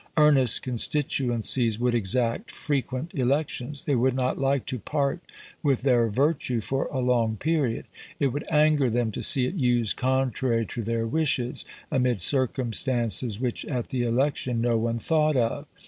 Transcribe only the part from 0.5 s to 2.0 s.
constituencies would